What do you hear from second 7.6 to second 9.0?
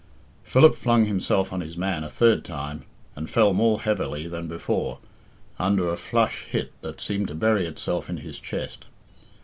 itself in his chest.